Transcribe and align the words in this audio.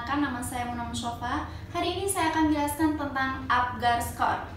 Perkenalkan 0.00 0.32
nama 0.32 0.40
saya 0.40 0.64
Muna 0.64 0.88
Musyofa. 0.88 1.44
Hari 1.76 2.00
ini 2.00 2.08
saya 2.08 2.32
akan 2.32 2.48
jelaskan 2.48 2.96
tentang 2.96 3.44
Apgar 3.52 4.00
Score. 4.00 4.48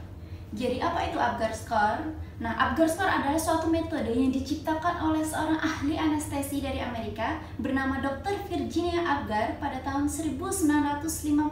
Jadi 0.55 0.79
apa 0.79 1.03
itu 1.03 1.19
Apgar 1.19 1.51
Score? 1.51 2.15
Nah, 2.39 2.55
Apgar 2.55 2.87
Score 2.87 3.11
adalah 3.11 3.35
suatu 3.35 3.67
metode 3.67 4.07
yang 4.07 4.31
diciptakan 4.31 5.03
oleh 5.03 5.19
seorang 5.19 5.59
ahli 5.59 5.99
anestesi 5.99 6.63
dari 6.63 6.79
Amerika 6.79 7.43
bernama 7.59 7.99
Dr. 7.99 8.39
Virginia 8.47 9.03
Apgar 9.03 9.59
pada 9.59 9.83
tahun 9.83 10.07
1952. 10.07 11.43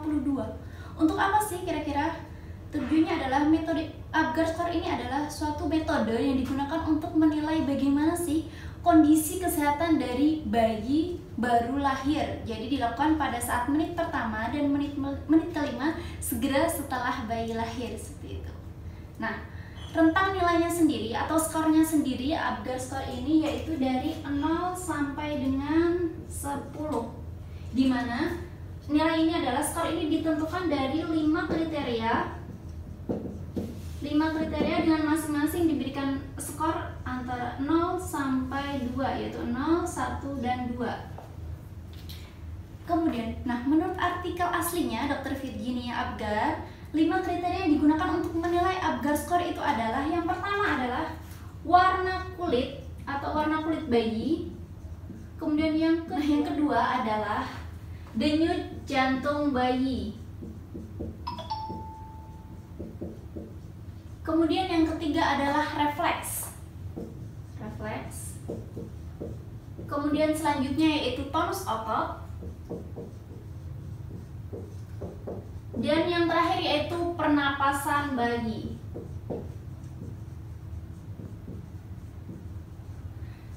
Untuk 0.96 1.20
apa 1.20 1.36
sih 1.44 1.60
kira-kira? 1.60 2.31
Tujuannya 2.72 3.20
adalah 3.20 3.44
metode 3.44 3.84
Apgar 4.08 4.48
Score 4.48 4.72
ini 4.72 4.88
adalah 4.88 5.28
suatu 5.28 5.68
metode 5.68 6.16
yang 6.16 6.40
digunakan 6.40 6.80
untuk 6.88 7.12
menilai 7.12 7.68
bagaimana 7.68 8.16
sih 8.16 8.48
kondisi 8.80 9.36
kesehatan 9.36 10.00
dari 10.00 10.40
bayi 10.48 11.20
baru 11.36 11.76
lahir. 11.76 12.40
Jadi 12.48 12.72
dilakukan 12.72 13.20
pada 13.20 13.36
saat 13.36 13.68
menit 13.68 13.92
pertama 13.92 14.48
dan 14.48 14.72
menit 14.72 14.96
menit 15.28 15.52
kelima 15.52 16.00
segera 16.16 16.64
setelah 16.64 17.28
bayi 17.28 17.52
lahir 17.52 17.92
seperti 17.92 18.40
itu. 18.40 18.52
Nah, 19.20 19.36
rentang 19.92 20.32
nilainya 20.32 20.72
sendiri 20.72 21.12
atau 21.12 21.36
skornya 21.36 21.84
sendiri 21.84 22.32
Apgar 22.32 22.80
skor 22.80 23.04
ini 23.04 23.44
yaitu 23.44 23.76
dari 23.76 24.16
0 24.24 24.72
sampai 24.72 25.44
dengan 25.44 26.08
10. 26.24 26.72
Di 27.76 27.84
mana 27.84 28.32
nilai 28.88 29.28
ini 29.28 29.32
adalah 29.36 29.60
skor 29.60 29.92
ini 29.92 30.08
ditentukan 30.08 30.72
dari 30.72 31.04
5 31.04 31.52
kriteria 31.52 32.41
lima 34.12 34.28
kriteria 34.28 34.84
dengan 34.84 35.08
masing-masing 35.08 35.72
diberikan 35.72 36.20
skor 36.36 36.76
antara 37.00 37.56
0 37.56 37.96
sampai 37.96 38.84
2 38.92 39.00
yaitu 39.16 39.40
0, 39.40 39.88
1 39.88 40.44
dan 40.44 40.68
2. 40.76 40.84
Kemudian, 42.84 43.40
nah 43.48 43.64
menurut 43.64 43.96
artikel 43.96 44.44
aslinya 44.44 45.08
Dr. 45.08 45.32
Virginia 45.32 45.96
Apgar, 45.96 46.60
lima 46.92 47.24
kriteria 47.24 47.64
yang 47.64 47.80
digunakan 47.80 48.20
untuk 48.20 48.36
menilai 48.36 48.76
Apgar 48.84 49.16
score 49.16 49.48
itu 49.48 49.64
adalah 49.64 50.04
yang 50.04 50.28
pertama 50.28 50.76
adalah 50.76 51.08
warna 51.64 52.20
kulit 52.36 52.84
atau 53.08 53.32
warna 53.32 53.64
kulit 53.64 53.88
bayi. 53.88 54.52
Kemudian 55.40 55.72
yang 55.72 55.96
ke 56.04 56.20
yang 56.20 56.44
kedua 56.44 57.00
adalah 57.00 57.48
denyut 58.12 58.76
jantung 58.84 59.56
bayi. 59.56 60.20
Kemudian 64.22 64.70
yang 64.70 64.86
ketiga 64.86 65.34
adalah 65.34 65.66
refleks. 65.74 66.54
Refleks. 67.58 68.38
Kemudian 69.90 70.30
selanjutnya 70.30 70.86
yaitu 70.86 71.26
tonus 71.34 71.66
otot. 71.66 72.22
Dan 75.82 76.06
yang 76.06 76.30
terakhir 76.30 76.62
yaitu 76.62 76.98
pernapasan 77.18 78.14
bayi. 78.14 78.78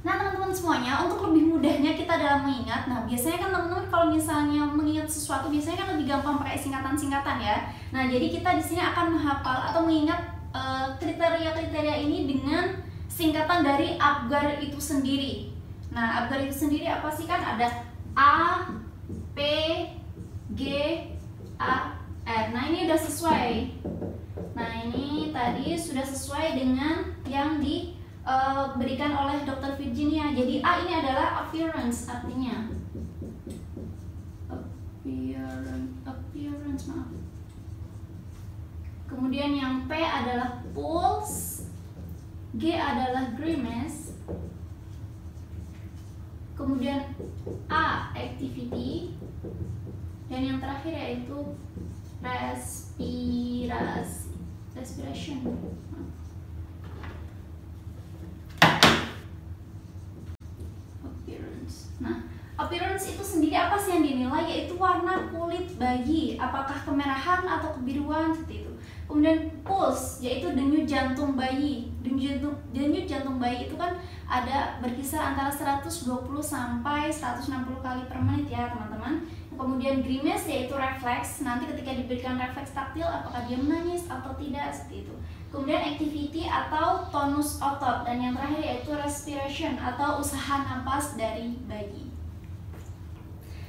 Nah 0.02 0.22
teman-teman 0.22 0.53
semuanya 0.53 1.02
untuk 1.05 1.29
lebih 1.29 1.50
mudahnya 1.50 1.97
kita 1.97 2.13
dalam 2.13 2.45
mengingat 2.45 2.85
Nah 2.85 3.09
biasanya 3.09 3.41
kan 3.41 3.50
teman-teman 3.50 3.89
kalau 3.89 4.13
misalnya 4.13 4.61
mengingat 4.61 5.09
sesuatu 5.09 5.50
biasanya 5.50 5.81
kan 5.81 5.97
lebih 5.97 6.13
gampang 6.13 6.38
pakai 6.38 6.61
singkatan-singkatan 6.61 7.41
ya 7.41 7.57
Nah 7.89 8.05
jadi 8.05 8.29
kita 8.29 8.53
di 8.53 8.61
sini 8.61 8.85
akan 8.85 9.17
menghafal 9.17 9.73
atau 9.73 9.81
mengingat 9.81 10.34
Eh, 10.56 10.88
kriteria-kriteria 11.03 11.95
ini 12.00 12.31
dengan 12.31 12.80
singkatan 13.11 13.67
dari 13.67 14.00
Apgar 14.00 14.56
itu 14.64 14.80
sendiri. 14.80 15.52
Nah, 15.91 16.24
Apgar 16.24 16.47
itu 16.47 16.56
sendiri 16.56 16.88
apa 16.88 17.12
sih 17.12 17.28
kan 17.28 17.44
ada 17.44 17.84
A, 18.16 18.63
P, 19.35 19.40
G, 20.56 20.63
A, 21.59 22.00
R. 22.24 22.46
Nah, 22.56 22.63
ini 22.72 22.88
udah 22.88 22.96
sesuai. 22.96 23.52
Nah, 24.56 24.72
ini 24.88 25.35
tadi 25.35 25.75
sudah 25.75 26.07
sesuai 26.07 26.56
dengan 26.56 27.03
yang 27.28 27.59
diberikan 27.59 29.12
eh, 29.12 29.19
oleh 29.28 29.38
Dr. 29.44 29.75
Virginia. 29.75 30.31
Jadi 30.31 30.63
A 30.63 30.88
ini 30.88 30.94
adalah 30.96 31.44
appearance 31.44 32.08
artinya. 32.08 32.72
Appearance, 34.47 35.91
appearance 36.08 36.84
maaf 36.88 37.34
Kemudian 39.05 39.53
yang 39.53 39.85
P 39.85 39.93
adalah 39.95 40.66
pulse, 40.73 41.69
G 42.55 42.73
adalah 42.73 43.38
grimace, 43.38 44.17
kemudian 46.55 47.03
A 47.67 48.16
activity, 48.16 49.11
dan 50.31 50.41
yang 50.41 50.57
terakhir 50.57 50.95
yaitu 50.95 51.38
respirasi, 52.23 54.31
respiration. 54.73 55.43
Appearance. 61.05 61.93
Nah, 62.01 62.25
appearance 62.57 63.13
itu 63.13 63.22
sendiri 63.22 63.53
apa 63.53 63.77
sih 63.77 63.99
yang 63.99 64.03
dinilai? 64.07 64.49
Yaitu 64.49 64.73
warna 64.79 65.29
kulit 65.29 65.77
bayi, 65.77 66.41
apakah 66.41 66.81
kemerahan 66.87 67.45
atau 67.45 67.77
kebiruan 67.77 68.33
seperti 68.33 68.66
itu. 68.66 68.73
Kemudian 69.05 69.53
pulse 69.61 70.25
yaitu 70.25 70.49
denyut 70.57 70.89
jantung 70.89 71.38
bayi. 71.38 71.93
Denyut 72.01 72.41
jantung, 72.41 72.55
denyut 72.73 73.05
jantung 73.05 73.38
bayi 73.38 73.69
itu 73.69 73.77
kan 73.77 73.93
ada 74.25 74.81
berkisar 74.81 75.33
antara 75.33 75.53
120 75.53 76.25
sampai 76.41 77.13
160 77.13 77.85
kali 77.85 78.01
per 78.09 78.17
menit 78.17 78.49
ya, 78.49 78.73
teman-teman. 78.73 79.21
Kemudian 79.55 80.01
grimace 80.01 80.49
yaitu 80.49 80.73
refleks. 80.73 81.45
Nanti 81.45 81.69
ketika 81.69 81.93
diberikan 81.93 82.35
refleks 82.35 82.73
taktil 82.73 83.05
apakah 83.05 83.45
dia 83.45 83.61
menangis 83.61 84.09
atau 84.09 84.33
tidak 84.35 84.73
seperti 84.73 85.07
itu. 85.07 85.16
Kemudian 85.53 85.95
activity 85.95 86.43
atau 86.49 87.07
tonus 87.13 87.61
otot 87.63 88.03
dan 88.03 88.19
yang 88.19 88.35
terakhir 88.35 88.59
yaitu 88.59 88.91
respiration 88.91 89.79
atau 89.79 90.19
usaha 90.19 90.66
napas 90.66 91.16
dari 91.16 91.55
bayi. 91.69 92.15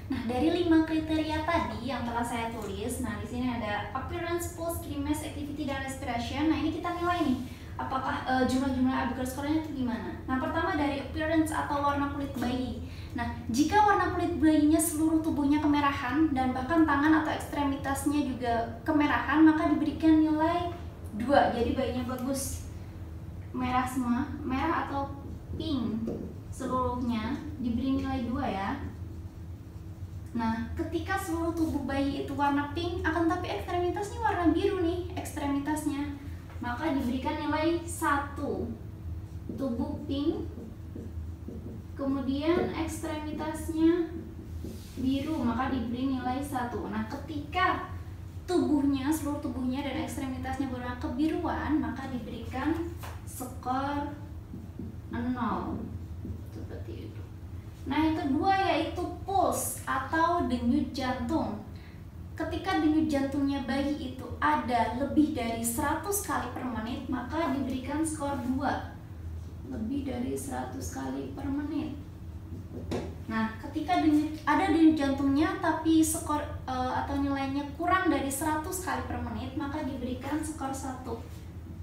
Nah, 0.06 0.22
dari 0.30 0.54
lima 0.54 0.86
kriteria 0.86 1.42
tadi 1.42 1.90
yang 1.90 2.06
telah 2.06 2.22
saya 2.22 2.54
tulis, 2.54 3.02
nah 3.02 3.18
di 3.18 3.26
sini 3.26 3.50
ada 3.50 3.90
appearance, 3.90 4.54
pulse, 4.54 4.78
grimace, 4.86 5.26
activity, 5.26 5.66
dan 5.66 5.82
respiration. 5.82 6.46
Nah, 6.46 6.62
ini 6.62 6.70
kita 6.78 6.94
nilai 6.94 7.26
nih, 7.26 7.38
apakah 7.74 8.22
uh, 8.22 8.46
jumlah-jumlah 8.46 8.94
Abigail 8.94 9.26
skornya 9.26 9.66
itu 9.66 9.82
gimana? 9.82 10.14
Nah, 10.30 10.38
pertama 10.38 10.78
dari 10.78 11.02
appearance 11.02 11.50
atau 11.50 11.82
warna 11.82 12.14
kulit 12.14 12.30
bayi. 12.38 12.86
Nah, 13.18 13.26
jika 13.50 13.82
warna 13.82 14.14
kulit 14.14 14.38
bayinya 14.38 14.78
seluruh 14.78 15.18
tubuhnya 15.26 15.58
kemerahan 15.58 16.30
dan 16.30 16.54
bahkan 16.54 16.86
tangan 16.86 17.26
atau 17.26 17.32
ekstremitasnya 17.34 18.20
juga 18.30 18.54
kemerahan, 18.86 19.42
maka 19.42 19.74
diberikan 19.74 20.22
nilai 20.22 20.70
2. 21.18 21.26
Jadi 21.50 21.70
bayinya 21.74 22.14
bagus. 22.14 22.70
Merah 23.50 23.88
semua, 23.88 24.22
merah 24.44 24.86
atau 24.86 25.10
pink 25.58 26.06
seluruhnya 26.54 27.42
diberi 27.58 27.98
nilai 27.98 28.22
2 28.22 28.38
ya. 28.46 28.70
Nah, 30.36 30.68
ketika 30.76 31.16
seluruh 31.16 31.56
tubuh 31.56 31.88
bayi 31.88 32.28
itu 32.28 32.36
warna 32.36 32.68
pink, 32.76 33.00
akan 33.00 33.24
tapi 33.24 33.48
ekstremitasnya 33.48 34.20
warna 34.20 34.52
biru 34.52 34.84
nih, 34.84 35.08
ekstremitasnya. 35.16 36.12
Maka 36.60 36.92
diberikan 36.92 37.40
nilai 37.40 37.80
1. 37.80 38.36
Tubuh 39.56 40.04
pink, 40.04 40.44
kemudian 41.96 42.68
ekstremitasnya 42.76 44.12
biru, 45.00 45.40
maka 45.40 45.72
diberi 45.72 46.20
nilai 46.20 46.44
1. 46.44 46.84
Nah, 46.84 47.08
ketika 47.08 47.88
tubuhnya, 48.44 49.08
seluruh 49.08 49.40
tubuhnya 49.40 49.88
dan 49.88 50.04
ekstremitasnya 50.04 50.68
berwarna 50.68 51.00
kebiruan, 51.00 51.80
maka 51.80 52.12
diberikan 52.12 52.92
skor 53.24 54.12
0. 55.08 55.80
Seperti 56.52 57.08
itu. 57.08 57.22
Nah, 57.86 58.02
yang 58.02 58.18
kedua 58.18 58.50
yaitu 58.66 59.02
pulse 59.22 59.86
atau 59.86 60.50
denyut 60.50 60.90
jantung. 60.90 61.62
Ketika 62.34 62.82
denyut 62.82 63.06
jantungnya 63.06 63.62
bayi 63.62 64.12
itu 64.12 64.26
ada 64.42 64.98
lebih 64.98 65.32
dari 65.32 65.62
100 65.62 66.02
kali 66.02 66.50
per 66.50 66.66
menit, 66.66 67.06
maka 67.06 67.54
diberikan 67.54 68.02
skor 68.02 68.34
2. 68.42 69.70
Lebih 69.70 70.00
dari 70.02 70.34
100 70.34 70.74
kali 70.90 71.30
per 71.32 71.46
menit. 71.46 71.94
Nah, 73.30 73.54
ketika 73.62 74.02
denyut, 74.02 74.34
ada 74.42 74.66
denyut 74.68 74.98
jantungnya 74.98 75.54
tapi 75.62 76.02
skor 76.02 76.42
e, 76.66 76.74
atau 76.74 77.22
nilainya 77.22 77.64
kurang 77.78 78.10
dari 78.10 78.28
100 78.28 78.66
kali 78.66 79.02
per 79.06 79.22
menit, 79.22 79.54
maka 79.54 79.86
diberikan 79.86 80.42
skor 80.42 80.74
1. 80.74 81.06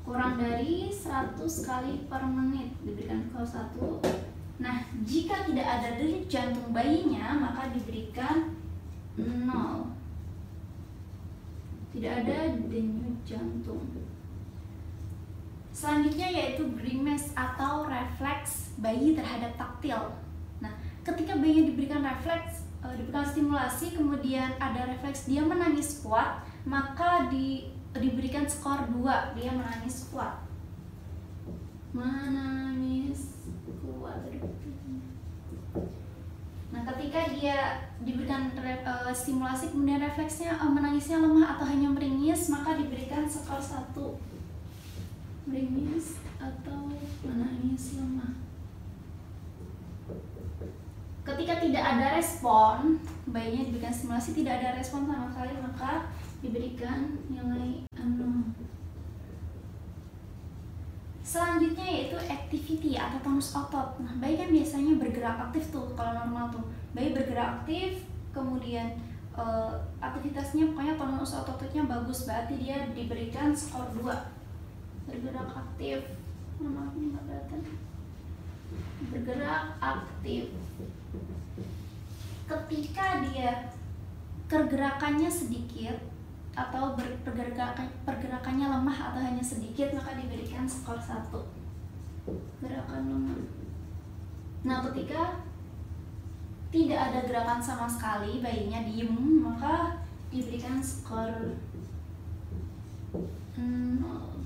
Kurang 0.03 0.35
dari 0.35 0.91
100 0.91 1.39
kali 1.63 2.05
per 2.11 2.27
menit 2.27 2.75
diberikan 2.83 3.23
skor 3.31 3.47
1 3.47 4.32
Nah, 4.61 4.85
jika 5.01 5.49
tidak 5.49 5.65
ada 5.65 5.97
denyut 5.97 6.29
jantung 6.29 6.69
bayinya, 6.69 7.37
maka 7.41 7.73
diberikan 7.73 8.53
0. 9.17 9.23
Tidak 11.93 12.13
ada 12.25 12.37
denyut 12.69 13.17
jantung. 13.25 13.81
Selanjutnya 15.73 16.29
yaitu 16.29 16.69
grimace 16.77 17.33
atau 17.33 17.89
refleks 17.89 18.77
bayi 18.77 19.17
terhadap 19.17 19.57
taktil. 19.57 20.13
Nah, 20.61 20.73
ketika 21.01 21.33
bayi 21.37 21.65
diberikan 21.65 22.05
refleks 22.05 22.63
uh, 22.83 22.93
diberikan 22.95 23.25
stimulasi 23.25 23.95
kemudian 23.95 24.55
ada 24.59 24.87
refleks 24.87 25.25
dia 25.25 25.41
menangis 25.41 26.03
kuat 26.03 26.43
maka 26.67 27.31
di 27.31 27.71
diberikan 27.95 28.47
skor 28.47 28.89
2 28.91 29.37
dia 29.39 29.51
menangis 29.55 30.11
kuat 30.11 30.43
menangis 31.93 33.39
nah 36.73 36.81
ketika 36.89 37.19
dia 37.37 37.85
diberikan 38.01 38.49
uh, 38.57 39.13
stimulasi 39.13 39.69
kemudian 39.69 40.01
refleksnya 40.01 40.57
uh, 40.57 40.69
menangisnya 40.73 41.21
lemah 41.21 41.57
atau 41.57 41.69
hanya 41.69 41.93
meringis 41.93 42.49
maka 42.49 42.73
diberikan 42.75 43.29
skor 43.29 43.61
1 43.61 43.93
meringis 45.47 46.23
atau 46.39 46.87
menangis 47.23 47.99
lemah. 47.99 48.33
Ketika 51.23 51.63
tidak 51.63 51.83
ada 51.83 52.19
respon 52.19 52.99
bayinya 53.31 53.71
diberikan 53.71 53.95
stimulasi 53.95 54.35
tidak 54.35 54.59
ada 54.59 54.75
respon 54.75 55.07
sama 55.07 55.31
sekali 55.31 55.55
maka 55.55 56.11
diberikan 56.43 57.15
nilai 57.31 57.87
6 57.95 58.03
selanjutnya 61.33 61.81
yaitu 61.89 62.17
activity 62.29 62.93
atau 62.93 63.17
tonus 63.25 63.57
otot. 63.57 63.97
Nah 63.97 64.13
bayi 64.21 64.37
kan 64.37 64.53
biasanya 64.53 65.01
bergerak 65.01 65.49
aktif 65.49 65.73
tuh 65.73 65.89
kalau 65.97 66.13
normal 66.13 66.53
tuh. 66.53 66.61
Bayi 66.93 67.09
bergerak 67.09 67.65
aktif 67.65 68.05
kemudian 68.29 68.93
uh, 69.33 69.73
aktivitasnya 69.97 70.69
pokoknya 70.69 70.93
tonus 70.93 71.33
ototnya 71.33 71.89
bagus 71.89 72.29
berarti 72.29 72.61
dia 72.61 72.85
diberikan 72.93 73.49
skor 73.57 73.89
2 73.97 74.05
bergerak 75.09 75.49
aktif. 75.57 76.05
Maaf 76.61 76.93
ini 76.93 77.17
nggak 77.17 77.25
kelihatan. 77.25 77.61
Bergerak 79.09 79.65
aktif. 79.81 80.53
Ketika 82.45 83.25
dia 83.25 83.73
pergerakannya 84.45 85.33
sedikit 85.33 86.12
atau 86.53 86.93
pergerakan 87.25 87.89
pergerakannya 88.05 88.69
lemah 88.69 88.97
atau 89.09 89.21
hanya 89.25 89.41
sedikit 89.41 89.89
maka 89.97 90.13
diberikan 90.13 90.69
skor 90.69 91.01
satu. 91.01 91.41
Gerakan 92.61 93.09
lemah. 93.09 93.41
Nah 94.63 94.85
ketika 94.89 95.41
tidak 96.69 96.99
ada 97.09 97.19
gerakan 97.25 97.61
sama 97.61 97.89
sekali 97.89 98.41
bayinya 98.41 98.85
diem 98.85 99.41
maka 99.41 99.97
diberikan 100.29 100.77
skor 100.77 101.57
nol. 103.57 104.41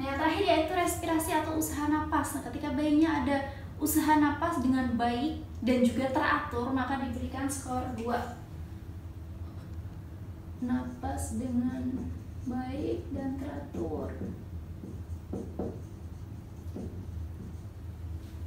Nah 0.00 0.04
yang 0.04 0.16
terakhir 0.16 0.44
yaitu 0.48 0.72
respirasi 0.72 1.36
atau 1.36 1.60
usaha 1.60 1.84
napas. 1.88 2.36
Nah 2.36 2.42
ketika 2.48 2.72
bayinya 2.72 3.24
ada 3.24 3.59
usaha 3.80 4.20
napas 4.20 4.60
dengan 4.60 4.92
baik 5.00 5.40
dan 5.64 5.80
juga 5.80 6.12
teratur 6.12 6.68
maka 6.68 7.00
diberikan 7.00 7.48
skor 7.48 7.80
2 7.96 8.04
napas 10.60 11.40
dengan 11.40 12.04
baik 12.44 13.08
dan 13.16 13.40
teratur. 13.40 14.12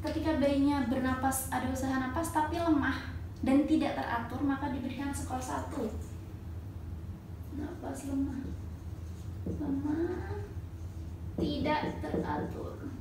Ketika 0.06 0.38
bayinya 0.38 0.86
bernapas 0.86 1.50
ada 1.50 1.66
usaha 1.74 1.98
napas 1.98 2.30
tapi 2.30 2.62
lemah 2.62 3.10
dan 3.42 3.66
tidak 3.66 3.98
teratur 3.98 4.38
maka 4.46 4.70
diberikan 4.70 5.10
skor 5.10 5.42
1 5.42 5.74
napas 7.58 8.06
lemah. 8.06 8.46
Lemah 9.50 10.38
tidak 11.42 11.98
teratur 12.06 12.94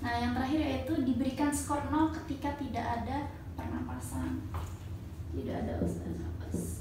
Nah, 0.00 0.14
yang 0.16 0.32
terakhir 0.32 0.60
yaitu 0.64 0.94
diberikan 1.04 1.52
skor 1.52 1.84
0 1.92 2.08
ketika 2.24 2.56
tidak 2.56 2.84
ada 2.84 3.28
pernapasan. 3.52 4.40
Tidak 5.36 5.56
ada 5.64 5.76
usaha 5.84 6.08
napas. 6.08 6.80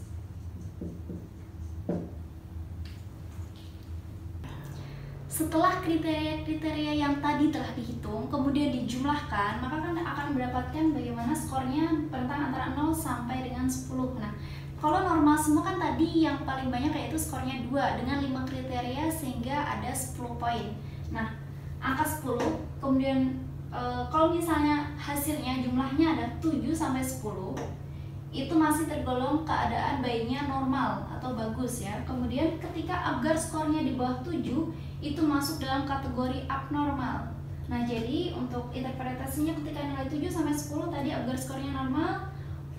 Setelah 5.28 5.80
kriteria-kriteria 5.80 7.00
yang 7.00 7.24
tadi 7.24 7.48
telah 7.48 7.72
dihitung, 7.72 8.28
kemudian 8.28 8.76
dijumlahkan, 8.76 9.64
maka 9.64 9.78
kan 9.84 9.96
akan 9.96 10.26
mendapatkan 10.36 10.86
bagaimana 10.92 11.32
skornya 11.32 11.92
rentang 12.12 12.52
antara 12.52 12.76
0 12.76 12.92
sampai 12.92 13.48
dengan 13.48 13.68
10. 13.68 14.20
Nah, 14.20 14.36
kalau 14.80 15.00
normal 15.04 15.36
semua 15.40 15.64
kan 15.68 15.76
tadi 15.80 16.24
yang 16.24 16.44
paling 16.48 16.72
banyak 16.72 16.92
yaitu 16.92 17.20
skornya 17.20 17.56
2 17.68 18.00
dengan 18.04 18.20
5 18.20 18.48
kriteria 18.48 19.12
sehingga 19.12 19.64
ada 19.64 19.92
10 19.92 20.40
poin. 20.40 20.76
Nah, 21.12 21.49
angka 21.80 22.06
10 22.06 22.38
kemudian 22.84 23.40
e, 23.72 23.82
kalau 24.12 24.36
misalnya 24.36 24.92
hasilnya 25.00 25.64
jumlahnya 25.64 26.16
ada 26.16 26.26
7 26.44 26.62
sampai 26.72 27.04
10 27.04 27.26
itu 28.30 28.54
masih 28.54 28.86
tergolong 28.86 29.42
keadaan 29.42 30.06
bayinya 30.06 30.46
normal 30.46 31.02
atau 31.18 31.34
bagus 31.34 31.82
ya. 31.82 31.98
Kemudian 32.06 32.62
ketika 32.62 32.94
Apgar 32.94 33.34
skornya 33.34 33.82
di 33.82 33.98
bawah 33.98 34.22
7 34.22 34.38
itu 35.02 35.22
masuk 35.26 35.58
dalam 35.58 35.90
kategori 35.90 36.46
abnormal. 36.46 37.34
Nah, 37.66 37.82
jadi 37.90 38.38
untuk 38.38 38.70
interpretasinya 38.70 39.58
ketika 39.58 39.82
nilai 39.82 40.06
7 40.06 40.30
sampai 40.30 40.54
10 40.54 40.94
tadi 40.94 41.10
Apgar 41.10 41.38
skornya 41.42 41.74
normal, 41.74 42.30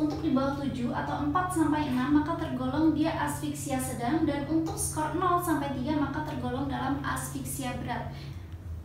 untuk 0.00 0.18
di 0.24 0.32
bawah 0.32 0.56
7 0.64 0.72
atau 0.96 1.28
4 1.28 1.52
sampai 1.52 1.92
6 1.92 2.16
maka 2.16 2.32
tergolong 2.40 2.96
dia 2.96 3.12
asfiksia 3.20 3.76
sedang 3.76 4.24
dan 4.24 4.48
untuk 4.48 4.74
skor 4.80 5.12
0 5.12 5.44
sampai 5.44 5.76
3 5.76 6.00
maka 6.00 6.24
tergolong 6.24 6.72
dalam 6.72 7.04
asfiksia 7.04 7.76
berat. 7.84 8.08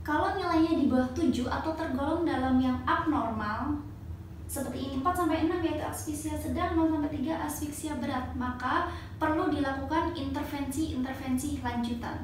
Kalau 0.05 0.37
nilainya 0.37 0.77
di 0.77 0.85
bawah 0.85 1.09
7 1.17 1.49
atau 1.49 1.73
tergolong 1.73 2.29
dalam 2.29 2.61
yang 2.61 2.77
abnormal, 2.85 3.81
seperti 4.45 4.85
ini 4.85 5.01
4 5.01 5.17
sampai 5.17 5.49
6 5.49 5.65
yaitu 5.65 5.81
asfiksia 5.81 6.37
sedang, 6.37 6.77
0 6.77 6.93
sampai 6.93 7.09
3 7.09 7.41
asfiksia 7.41 7.97
berat, 7.97 8.29
maka 8.37 8.93
perlu 9.17 9.49
dilakukan 9.49 10.13
intervensi-intervensi 10.13 11.65
lanjutan. 11.65 12.21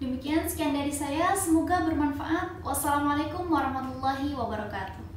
Demikian 0.00 0.48
sekian 0.48 0.72
dari 0.72 0.94
saya, 0.94 1.36
semoga 1.36 1.84
bermanfaat. 1.84 2.64
Wassalamualaikum 2.64 3.44
warahmatullahi 3.50 4.32
wabarakatuh. 4.32 5.07